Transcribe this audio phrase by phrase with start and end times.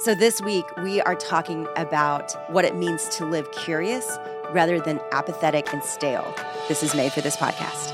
[0.00, 4.16] So, this week we are talking about what it means to live curious
[4.50, 6.34] rather than apathetic and stale.
[6.68, 7.90] This is made for this podcast.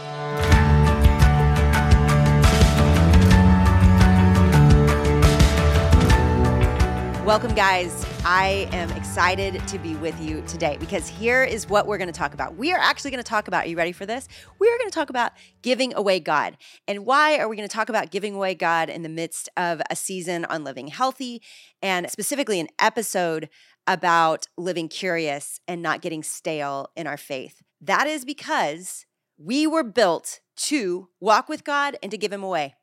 [7.25, 8.06] Welcome, guys.
[8.29, 12.13] I am excited to be with you today because here is what we're going to
[12.13, 12.57] talk about.
[12.57, 14.27] We are actually going to talk about, are you ready for this?
[14.59, 15.31] We are going to talk about
[15.63, 16.57] giving away God.
[16.89, 19.81] And why are we going to talk about giving away God in the midst of
[19.89, 21.41] a season on living healthy
[21.81, 23.49] and specifically an episode
[23.87, 27.63] about living curious and not getting stale in our faith?
[27.81, 29.07] That is because
[29.39, 32.75] we were built to walk with God and to give Him away.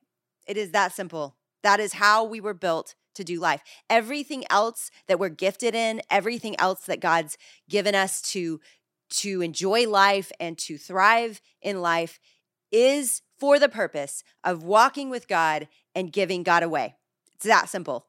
[0.48, 1.36] It is that simple.
[1.64, 3.62] That is how we were built to do life.
[3.90, 7.38] Everything else that we're gifted in, everything else that God's
[7.70, 8.60] given us to
[9.10, 12.20] to enjoy life and to thrive in life
[12.72, 16.96] is for the purpose of walking with God and giving God away.
[17.36, 18.08] It's that simple.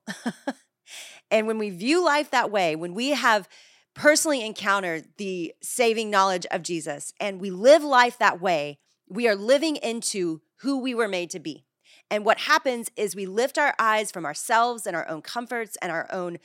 [1.30, 3.48] and when we view life that way, when we have
[3.94, 9.36] personally encountered the saving knowledge of Jesus and we live life that way, we are
[9.36, 11.64] living into who we were made to be.
[12.10, 15.90] And what happens is we lift our eyes from ourselves and our own comforts and
[15.90, 16.38] our own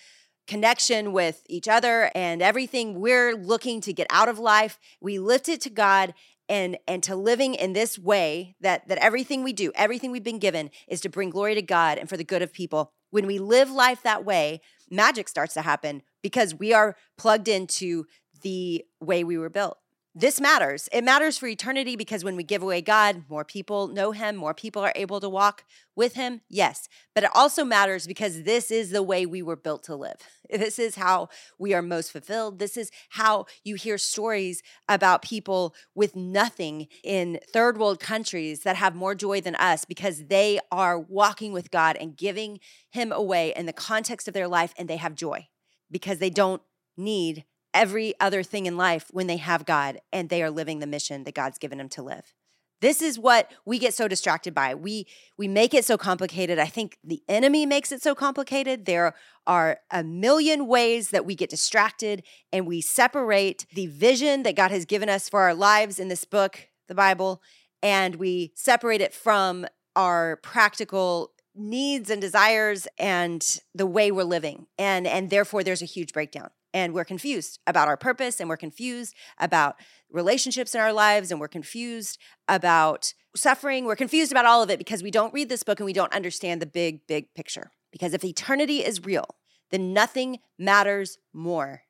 [0.47, 4.79] connection with each other and everything we're looking to get out of life.
[4.99, 6.13] We lift it to God
[6.49, 10.39] and and to living in this way that that everything we do, everything we've been
[10.39, 12.91] given is to bring glory to God and for the good of people.
[13.11, 18.05] When we live life that way, magic starts to happen because we are plugged into
[18.41, 19.77] the way we were built
[20.19, 20.89] this matters.
[20.91, 24.53] It matters for eternity because when we give away God, more people know Him, more
[24.53, 25.63] people are able to walk
[25.95, 26.41] with Him.
[26.49, 26.89] Yes.
[27.15, 30.17] But it also matters because this is the way we were built to live.
[30.51, 31.29] This is how
[31.59, 32.57] we are most fulfilled.
[32.57, 38.75] This is how you hear stories about people with nothing in third world countries that
[38.75, 42.59] have more joy than us because they are walking with God and giving
[42.89, 45.47] Him away in the context of their life and they have joy
[45.91, 46.63] because they don't
[46.97, 50.87] need every other thing in life when they have God and they are living the
[50.87, 52.33] mission that God's given them to live.
[52.81, 54.73] This is what we get so distracted by.
[54.73, 55.05] We
[55.37, 56.59] we make it so complicated.
[56.59, 58.85] I think the enemy makes it so complicated.
[58.85, 59.15] There
[59.45, 64.71] are a million ways that we get distracted and we separate the vision that God
[64.71, 67.41] has given us for our lives in this book, the Bible,
[67.83, 69.65] and we separate it from
[69.95, 74.67] our practical needs and desires and the way we're living.
[74.77, 78.57] And and therefore there's a huge breakdown and we're confused about our purpose and we're
[78.57, 79.75] confused about
[80.11, 83.85] relationships in our lives and we're confused about suffering.
[83.85, 86.13] We're confused about all of it because we don't read this book and we don't
[86.13, 87.71] understand the big big picture.
[87.91, 89.35] Because if eternity is real
[89.71, 91.83] then nothing matters more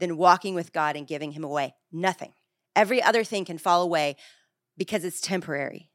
[0.00, 1.74] than walking with God and giving him away.
[1.92, 2.32] Nothing.
[2.76, 4.16] Every other thing can fall away
[4.76, 5.90] because it's temporary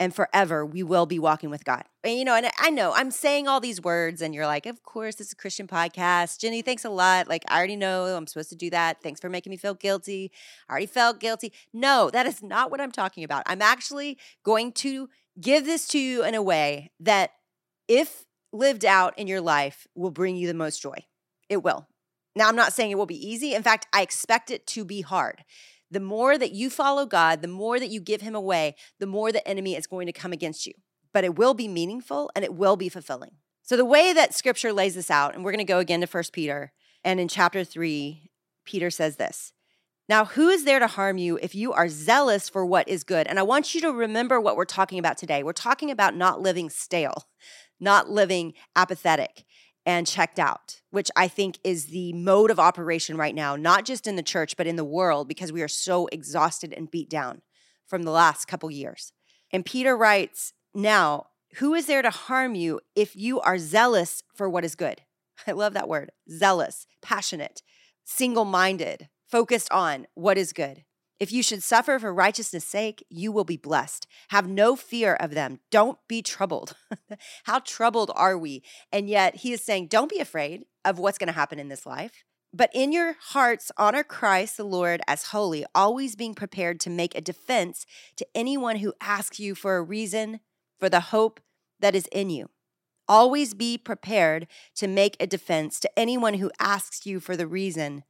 [0.00, 1.84] and forever we will be walking with God.
[2.04, 4.82] And, you know, and I know I'm saying all these words, and you're like, of
[4.82, 6.38] course, it's a Christian podcast.
[6.38, 7.28] Jennie, thanks a lot.
[7.28, 9.02] Like, I already know I'm supposed to do that.
[9.02, 10.30] Thanks for making me feel guilty.
[10.68, 11.52] I already felt guilty.
[11.72, 13.42] No, that is not what I'm talking about.
[13.46, 15.08] I'm actually going to
[15.40, 17.32] give this to you in a way that,
[17.88, 21.04] if lived out in your life, will bring you the most joy.
[21.48, 21.86] It will.
[22.36, 23.54] Now, I'm not saying it will be easy.
[23.54, 25.44] In fact, I expect it to be hard
[25.90, 29.32] the more that you follow God, the more that you give him away, the more
[29.32, 30.74] the enemy is going to come against you.
[31.12, 33.32] But it will be meaningful and it will be fulfilling.
[33.62, 36.06] So the way that scripture lays this out, and we're going to go again to
[36.06, 36.72] First Peter,
[37.04, 38.30] and in chapter 3,
[38.64, 39.52] Peter says this.
[40.08, 43.26] Now, who is there to harm you if you are zealous for what is good?
[43.26, 45.42] And I want you to remember what we're talking about today.
[45.42, 47.28] We're talking about not living stale,
[47.78, 49.44] not living apathetic
[49.88, 54.06] and checked out, which I think is the mode of operation right now, not just
[54.06, 57.40] in the church, but in the world, because we are so exhausted and beat down
[57.86, 59.14] from the last couple years.
[59.50, 64.46] And Peter writes, Now, who is there to harm you if you are zealous for
[64.46, 65.00] what is good?
[65.46, 67.62] I love that word zealous, passionate,
[68.04, 70.84] single minded, focused on what is good.
[71.20, 74.06] If you should suffer for righteousness' sake, you will be blessed.
[74.28, 75.58] Have no fear of them.
[75.70, 76.76] Don't be troubled.
[77.44, 78.62] How troubled are we?
[78.92, 81.86] And yet he is saying, don't be afraid of what's going to happen in this
[81.86, 82.24] life.
[82.52, 87.14] But in your hearts, honor Christ the Lord as holy, always being prepared to make
[87.14, 87.84] a defense
[88.16, 90.40] to anyone who asks you for a reason
[90.78, 91.40] for the hope
[91.80, 92.48] that is in you.
[93.06, 98.04] Always be prepared to make a defense to anyone who asks you for the reason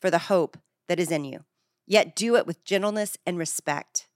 [0.00, 0.58] for the hope
[0.88, 1.44] that is in you.
[1.92, 4.08] Yet do it with gentleness and respect,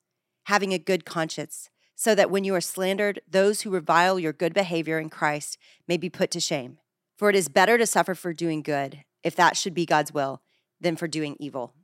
[0.44, 4.54] having a good conscience, so that when you are slandered, those who revile your good
[4.54, 6.78] behavior in Christ may be put to shame.
[7.18, 10.40] For it is better to suffer for doing good, if that should be God's will,
[10.80, 11.74] than for doing evil.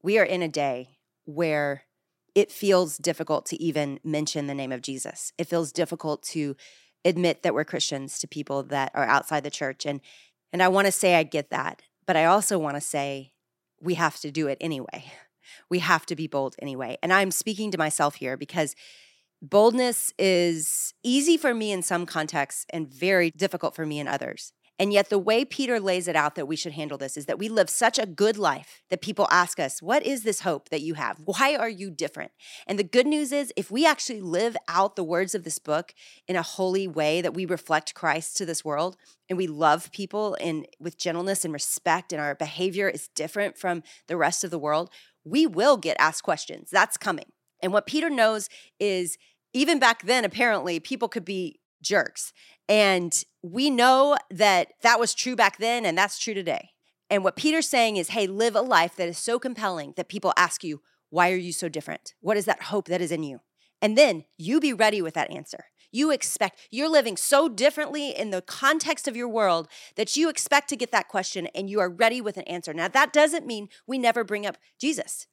[0.00, 1.82] We are in a day where
[2.36, 5.32] it feels difficult to even mention the name of Jesus.
[5.36, 6.54] It feels difficult to
[7.04, 9.86] admit that we're Christians to people that are outside the church.
[9.86, 10.02] And
[10.52, 13.32] and I want to say I get that, but I also want to say
[13.80, 15.04] we have to do it anyway.
[15.68, 16.98] We have to be bold anyway.
[17.02, 18.74] And I'm speaking to myself here because
[19.42, 24.52] boldness is easy for me in some contexts and very difficult for me in others.
[24.80, 27.38] And yet, the way Peter lays it out that we should handle this is that
[27.38, 30.80] we live such a good life that people ask us, What is this hope that
[30.80, 31.20] you have?
[31.22, 32.32] Why are you different?
[32.66, 35.92] And the good news is, if we actually live out the words of this book
[36.26, 38.96] in a holy way, that we reflect Christ to this world
[39.28, 43.82] and we love people and with gentleness and respect, and our behavior is different from
[44.06, 44.88] the rest of the world,
[45.24, 46.70] we will get asked questions.
[46.70, 47.26] That's coming.
[47.62, 48.48] And what Peter knows
[48.78, 49.18] is,
[49.52, 52.32] even back then, apparently, people could be jerks.
[52.70, 53.12] And
[53.42, 56.70] we know that that was true back then and that's true today.
[57.10, 60.32] And what Peter's saying is, hey, live a life that is so compelling that people
[60.36, 60.80] ask you,
[61.10, 62.14] why are you so different?
[62.20, 63.40] What is that hope that is in you?
[63.82, 65.64] And then you be ready with that answer.
[65.90, 69.66] You expect, you're living so differently in the context of your world
[69.96, 72.72] that you expect to get that question and you are ready with an answer.
[72.72, 75.26] Now, that doesn't mean we never bring up Jesus.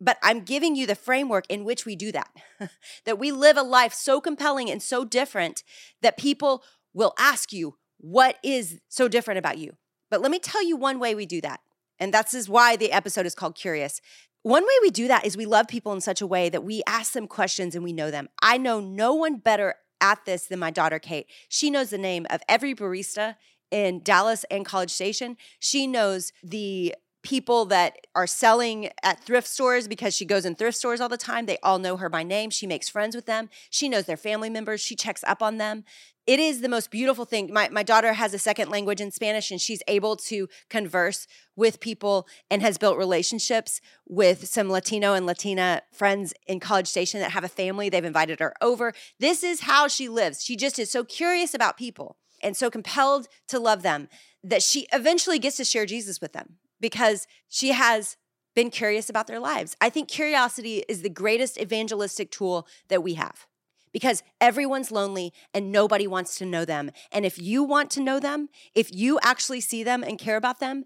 [0.00, 2.30] But I'm giving you the framework in which we do that.
[3.04, 5.62] that we live a life so compelling and so different
[6.02, 6.62] that people
[6.92, 9.76] will ask you, What is so different about you?
[10.10, 11.60] But let me tell you one way we do that.
[11.98, 14.00] And that's is why the episode is called Curious.
[14.42, 16.82] One way we do that is we love people in such a way that we
[16.86, 18.28] ask them questions and we know them.
[18.40, 21.26] I know no one better at this than my daughter Kate.
[21.48, 23.36] She knows the name of every barista
[23.70, 25.36] in Dallas and College Station.
[25.58, 26.94] She knows the
[27.26, 31.16] people that are selling at thrift stores because she goes in thrift stores all the
[31.16, 31.46] time.
[31.46, 32.50] They all know her by name.
[32.50, 33.50] She makes friends with them.
[33.68, 34.80] She knows their family members.
[34.80, 35.82] She checks up on them.
[36.24, 37.52] It is the most beautiful thing.
[37.52, 41.26] My, my daughter has a second language in Spanish, and she's able to converse
[41.56, 47.18] with people and has built relationships with some Latino and Latina friends in College Station
[47.18, 47.88] that have a family.
[47.88, 48.92] They've invited her over.
[49.18, 50.44] This is how she lives.
[50.44, 54.08] She just is so curious about people and so compelled to love them
[54.44, 58.16] that she eventually gets to share Jesus with them because she has
[58.54, 59.76] been curious about their lives.
[59.80, 63.46] I think curiosity is the greatest evangelistic tool that we have
[63.92, 66.90] because everyone's lonely and nobody wants to know them.
[67.12, 70.60] And if you want to know them, if you actually see them and care about
[70.60, 70.84] them,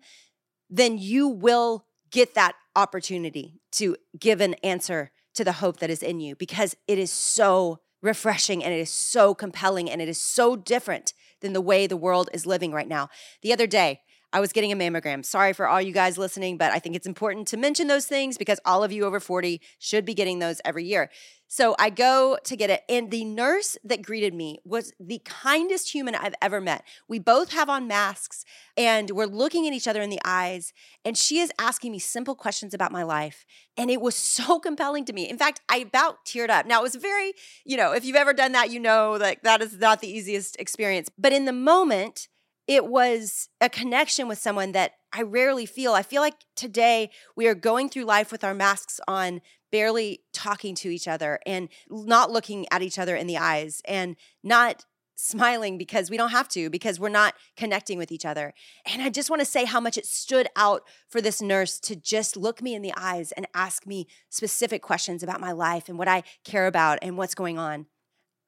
[0.68, 6.02] then you will get that opportunity to give an answer to the hope that is
[6.02, 10.20] in you because it is so refreshing and it is so compelling and it is
[10.20, 13.08] so different than the way the world is living right now.
[13.42, 14.00] The other day,
[14.32, 15.24] I was getting a mammogram.
[15.24, 18.38] Sorry for all you guys listening, but I think it's important to mention those things
[18.38, 21.10] because all of you over 40 should be getting those every year.
[21.52, 25.92] So I go to get it, and the nurse that greeted me was the kindest
[25.92, 26.84] human I've ever met.
[27.08, 28.44] We both have on masks,
[28.76, 30.72] and we're looking at each other in the eyes,
[31.04, 33.44] and she is asking me simple questions about my life.
[33.76, 35.28] And it was so compelling to me.
[35.28, 36.66] In fact, I about teared up.
[36.66, 37.32] Now, it was very,
[37.64, 40.54] you know, if you've ever done that, you know, like that is not the easiest
[40.60, 41.10] experience.
[41.18, 42.28] But in the moment,
[42.70, 45.92] it was a connection with someone that I rarely feel.
[45.92, 49.40] I feel like today we are going through life with our masks on,
[49.72, 54.14] barely talking to each other and not looking at each other in the eyes and
[54.44, 54.84] not
[55.16, 58.54] smiling because we don't have to, because we're not connecting with each other.
[58.86, 61.96] And I just want to say how much it stood out for this nurse to
[61.96, 65.98] just look me in the eyes and ask me specific questions about my life and
[65.98, 67.86] what I care about and what's going on.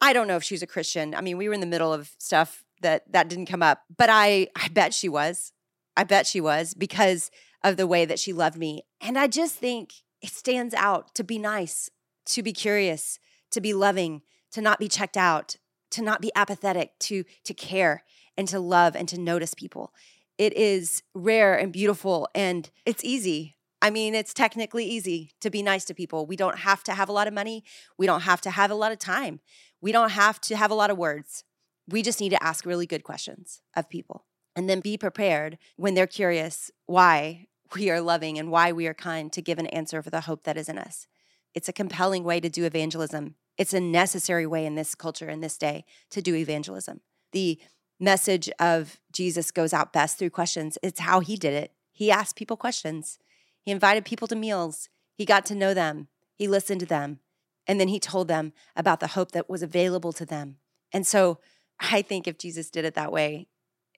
[0.00, 1.12] I don't know if she's a Christian.
[1.12, 4.08] I mean, we were in the middle of stuff that that didn't come up, but
[4.10, 5.52] I I bet she was.
[5.96, 7.30] I bet she was because
[7.62, 8.82] of the way that she loved me.
[9.00, 11.90] And I just think it stands out to be nice,
[12.26, 13.18] to be curious,
[13.50, 14.22] to be loving,
[14.52, 15.56] to not be checked out,
[15.90, 18.04] to not be apathetic, to to care
[18.36, 19.92] and to love and to notice people.
[20.38, 23.56] It is rare and beautiful and it's easy.
[23.82, 26.24] I mean, it's technically easy to be nice to people.
[26.24, 27.64] We don't have to have a lot of money.
[27.98, 29.40] We don't have to have a lot of time.
[29.80, 31.44] We don't have to have a lot of words.
[31.88, 34.24] We just need to ask really good questions of people
[34.54, 38.94] and then be prepared when they're curious why we are loving and why we are
[38.94, 41.06] kind to give an answer for the hope that is in us.
[41.54, 43.34] It's a compelling way to do evangelism.
[43.58, 47.00] It's a necessary way in this culture, in this day, to do evangelism.
[47.32, 47.58] The
[48.00, 50.78] message of Jesus goes out best through questions.
[50.82, 51.72] It's how he did it.
[51.92, 53.18] He asked people questions,
[53.60, 57.20] he invited people to meals, he got to know them, he listened to them,
[57.66, 60.56] and then he told them about the hope that was available to them.
[60.92, 61.38] And so
[61.82, 63.48] I think if Jesus did it that way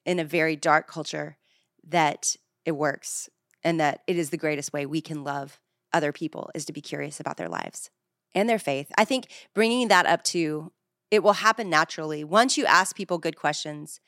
[0.05, 1.37] in a very dark culture,
[1.87, 3.29] that it works
[3.63, 5.59] and that it is the greatest way we can love
[5.93, 7.89] other people is to be curious about their lives
[8.33, 8.91] and their faith.
[8.97, 10.71] I think bringing that up to
[11.11, 12.23] it will happen naturally.
[12.23, 13.99] Once you ask people good questions,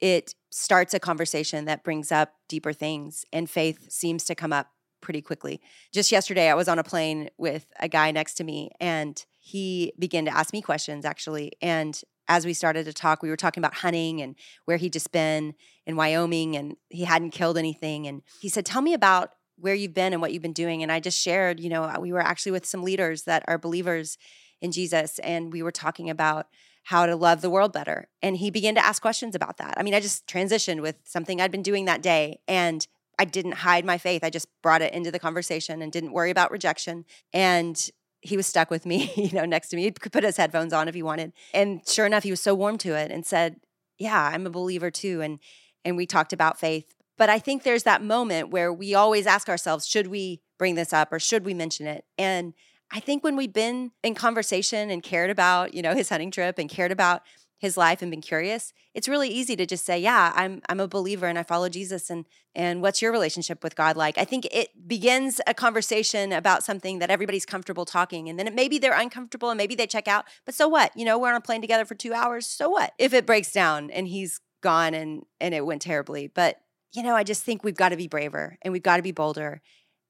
[0.00, 4.68] it starts a conversation that brings up deeper things, and faith seems to come up
[5.00, 5.60] pretty quickly.
[5.92, 9.92] Just yesterday, I was on a plane with a guy next to me, and he
[9.98, 11.52] began to ask me questions actually.
[11.62, 15.12] And as we started to talk, we were talking about hunting and where he'd just
[15.12, 15.54] been
[15.86, 18.06] in Wyoming, and he hadn't killed anything.
[18.06, 20.82] And he said, Tell me about where you've been and what you've been doing.
[20.82, 23.58] And I just shared, you know, uh, we were actually with some leaders that are
[23.58, 24.18] believers
[24.60, 26.46] in Jesus, and we were talking about
[26.84, 28.08] how to love the world better.
[28.22, 29.74] And he began to ask questions about that.
[29.76, 32.86] I mean, I just transitioned with something I'd been doing that day, and
[33.18, 34.22] I didn't hide my faith.
[34.22, 37.04] I just brought it into the conversation and didn't worry about rejection.
[37.32, 37.90] And
[38.26, 39.82] he was stuck with me, you know, next to me.
[39.82, 41.32] He could put his headphones on if he wanted.
[41.54, 43.60] And sure enough, he was so warm to it and said,
[43.98, 45.38] "Yeah, I'm a believer too." And
[45.84, 46.92] and we talked about faith.
[47.16, 50.92] But I think there's that moment where we always ask ourselves, should we bring this
[50.92, 52.04] up or should we mention it?
[52.18, 52.52] And
[52.92, 56.58] I think when we've been in conversation and cared about, you know, his hunting trip
[56.58, 57.22] and cared about
[57.58, 60.88] his life and been curious, it's really easy to just say, "Yeah, I'm I'm a
[60.88, 64.18] believer and I follow Jesus." And and what's your relationship with God like?
[64.18, 68.54] I think it begins a conversation about something that everybody's comfortable talking, and then it,
[68.54, 70.26] maybe they're uncomfortable and maybe they check out.
[70.44, 70.92] But so what?
[70.96, 72.46] You know, we're on a plane together for two hours.
[72.46, 76.26] So what if it breaks down and he's gone and and it went terribly?
[76.28, 76.60] But
[76.92, 79.12] you know, I just think we've got to be braver and we've got to be
[79.12, 79.60] bolder.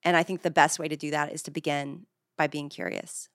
[0.04, 2.06] And I think the best way to do that is to begin
[2.38, 3.28] by being curious.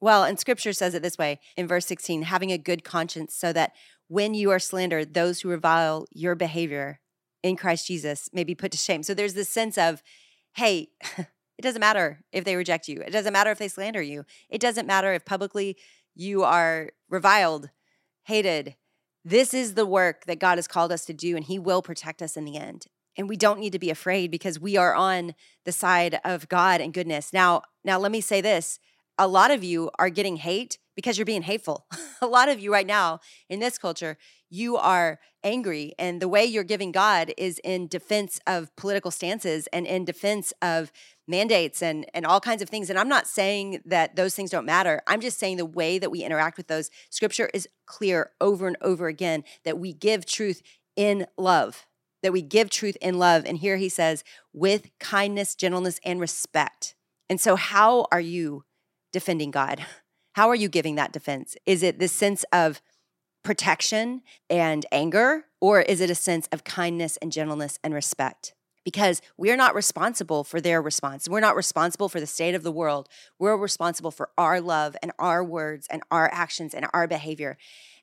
[0.00, 3.52] Well, and scripture says it this way in verse 16 having a good conscience, so
[3.52, 3.72] that
[4.08, 7.00] when you are slandered, those who revile your behavior
[7.42, 9.02] in Christ Jesus may be put to shame.
[9.02, 10.02] So there's this sense of,
[10.54, 14.24] hey, it doesn't matter if they reject you, it doesn't matter if they slander you,
[14.48, 15.76] it doesn't matter if publicly
[16.14, 17.70] you are reviled,
[18.24, 18.76] hated.
[19.24, 22.22] This is the work that God has called us to do, and He will protect
[22.22, 22.86] us in the end.
[23.16, 25.34] And we don't need to be afraid because we are on
[25.64, 27.32] the side of God and goodness.
[27.32, 28.78] Now, now let me say this
[29.18, 31.86] a lot of you are getting hate because you're being hateful.
[32.22, 34.16] a lot of you right now in this culture,
[34.48, 35.94] you are angry.
[35.98, 40.52] And the way you're giving God is in defense of political stances and in defense
[40.60, 40.90] of
[41.28, 42.90] mandates and, and all kinds of things.
[42.90, 45.02] And I'm not saying that those things don't matter.
[45.06, 48.76] I'm just saying the way that we interact with those, scripture is clear over and
[48.80, 50.62] over again that we give truth
[50.96, 51.86] in love,
[52.22, 53.44] that we give truth in love.
[53.44, 56.94] And here he says, with kindness, gentleness, and respect.
[57.28, 58.64] And so, how are you
[59.16, 59.82] defending God?
[60.34, 61.56] How are you giving that defense?
[61.64, 62.82] Is it this sense of
[63.42, 64.20] protection
[64.50, 68.52] and anger, or is it a sense of kindness and gentleness and respect?
[68.84, 71.30] Because we're not responsible for their response.
[71.30, 73.08] We're not responsible for the state of the world.
[73.38, 77.56] We're responsible for our love and our words and our actions and our behavior.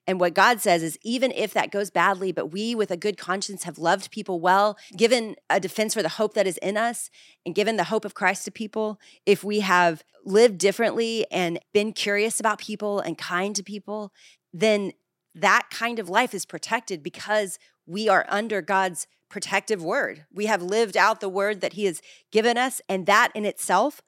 [0.05, 3.17] And what God says is, even if that goes badly, but we with a good
[3.17, 7.09] conscience have loved people well, given a defense for the hope that is in us,
[7.45, 11.93] and given the hope of Christ to people, if we have lived differently and been
[11.93, 14.11] curious about people and kind to people,
[14.53, 14.91] then
[15.35, 20.25] that kind of life is protected because we are under God's protective word.
[20.31, 24.01] We have lived out the word that He has given us, and that in itself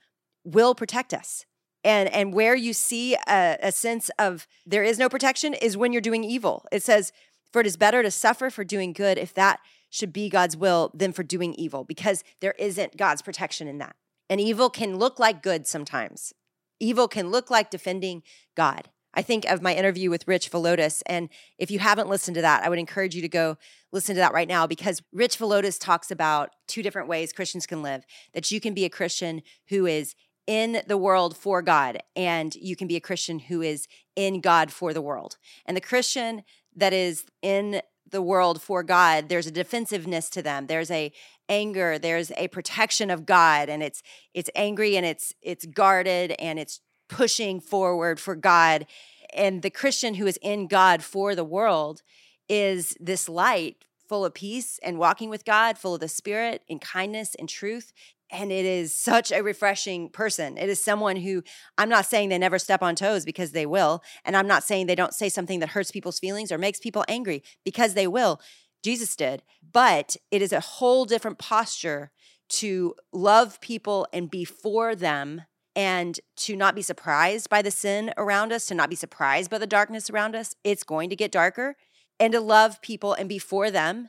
[0.44, 1.46] will protect us
[1.86, 5.94] and and where you see a, a, sense of there is no protection is when
[5.94, 6.66] you're doing evil.
[6.72, 7.14] It says
[7.54, 10.92] for it is better to suffer for doing good if that should be god's will
[10.94, 13.96] than for doing evil because there isn't god's protection in that.
[14.30, 16.34] And evil can look like good sometimes.
[16.80, 18.24] Evil can look like defending
[18.56, 18.90] god.
[19.14, 22.64] I think of my interview with rich villodas and if you haven't listened to that
[22.64, 23.58] i would encourage you to go
[23.94, 27.82] listen to that right now because rich villodas talks about two different ways christians can
[27.82, 30.16] live that you can be a christian who is
[30.48, 34.72] in the world for God, and you can be a Christian who is in God
[34.72, 35.38] for the world.
[35.66, 36.44] And the Christian
[36.76, 40.68] that is in the world for God, there's a defensiveness to them.
[40.68, 41.12] There's a
[41.50, 46.60] anger, there's a protection of God, and it's it's angry and it's it's guarded and
[46.60, 48.86] it's pushing forward for God.
[49.34, 52.02] And the Christian who is in God for the world
[52.48, 56.80] is this light full of peace and walking with God, full of the Spirit in
[56.80, 57.92] kindness and truth
[58.32, 60.58] and it is such a refreshing person.
[60.58, 61.44] It is someone who
[61.78, 64.04] I'm not saying they never step on toes because they will.
[64.24, 67.06] And I'm not saying they don't say something that hurts people's feelings or makes people
[67.08, 68.42] angry because they will.
[68.84, 69.44] Jesus did.
[69.72, 72.12] But it is a whole different posture
[72.48, 75.44] to love people and be for them
[75.76, 79.58] and to not be surprised by the sin around us, to not be surprised by
[79.58, 80.56] the darkness around us.
[80.64, 81.76] It's going to get darker.
[82.18, 84.08] And to love people and be for them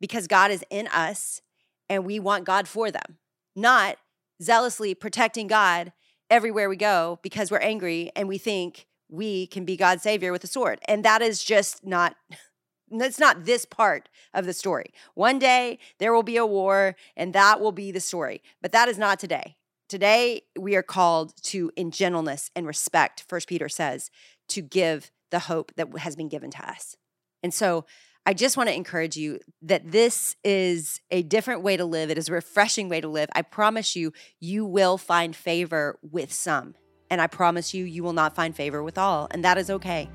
[0.00, 1.42] because God is in us
[1.86, 3.18] and we want God for them
[3.54, 3.96] not
[4.42, 5.92] zealously protecting God
[6.30, 10.42] everywhere we go because we're angry and we think we can be God's savior with
[10.42, 10.80] a sword.
[10.88, 12.16] And that is just not
[12.90, 14.92] that's not this part of the story.
[15.14, 18.42] One day there will be a war and that will be the story.
[18.60, 19.56] But that is not today.
[19.88, 24.10] Today we are called to in gentleness and respect, first Peter says,
[24.48, 26.96] to give the hope that has been given to us.
[27.42, 27.84] And so
[28.24, 32.08] I just want to encourage you that this is a different way to live.
[32.08, 33.28] It is a refreshing way to live.
[33.34, 36.74] I promise you, you will find favor with some.
[37.10, 39.26] And I promise you, you will not find favor with all.
[39.32, 40.08] And that is okay.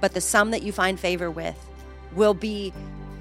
[0.00, 1.56] But the some that you find favor with
[2.14, 2.72] will be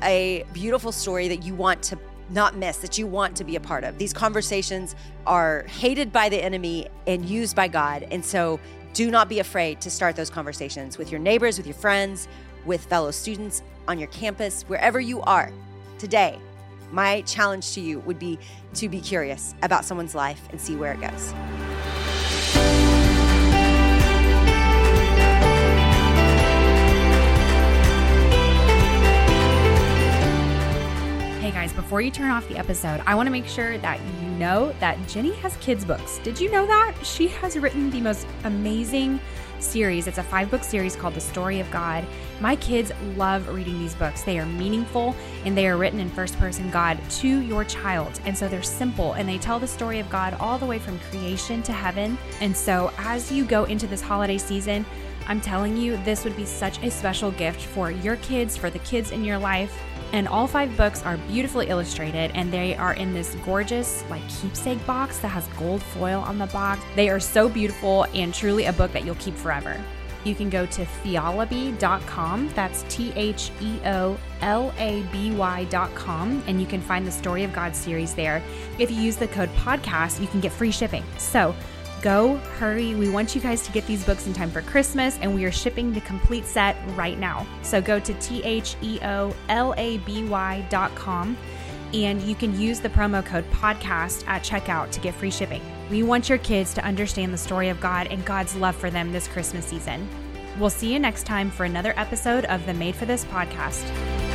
[0.02, 2.00] a beautiful story that you want to
[2.30, 3.98] not miss, that you want to be a part of.
[3.98, 4.96] These conversations
[5.28, 8.08] are hated by the enemy and used by God.
[8.10, 8.58] And so
[8.94, 12.30] do not be afraid to start those conversations with your neighbors, with your friends,
[12.66, 15.52] with fellow students on your campus, wherever you are
[15.98, 16.40] today.
[16.92, 18.38] My challenge to you would be
[18.76, 21.34] to be curious about someone's life and see where it goes.
[31.42, 34.30] Hey guys, before you turn off the episode, I want to make sure that you
[34.30, 36.20] know that Jennie has kids' books.
[36.20, 36.96] Did you know that?
[37.04, 39.20] She has written the most amazing
[39.64, 40.08] series.
[40.08, 42.06] It's a five book series called The Story of God.
[42.40, 44.22] My kids love reading these books.
[44.24, 45.16] They are meaningful
[45.46, 48.20] and they are written in first person God to your child.
[48.26, 51.00] And so they're simple and they tell the story of God all the way from
[51.12, 52.18] creation to heaven.
[52.42, 54.86] And so as you go into this holiday season,
[55.28, 58.80] I'm telling you, this would be such a special gift for your kids, for the
[58.80, 59.82] kids in your life.
[60.14, 64.86] And all five books are beautifully illustrated and they are in this gorgeous, like, keepsake
[64.86, 66.82] box that has gold foil on the box.
[66.96, 69.84] They are so beautiful and truly a book that you'll keep forever.
[70.24, 72.50] You can go to theolaby.com.
[72.56, 76.44] That's T H E O L A B Y.com.
[76.48, 78.42] And you can find the Story of God series there.
[78.80, 81.04] If you use the code podcast, you can get free shipping.
[81.18, 81.54] So,
[82.04, 82.94] Go, hurry.
[82.96, 85.52] We want you guys to get these books in time for Christmas, and we are
[85.52, 87.48] shipping the complete set right now.
[87.62, 91.38] So go to T H E O L A B Y.com
[91.94, 95.62] and you can use the promo code podcast at checkout to get free shipping.
[95.90, 99.12] We want your kids to understand the story of God and God's love for them
[99.12, 100.10] this Christmas season.
[100.60, 104.33] We'll see you next time for another episode of the Made for This podcast.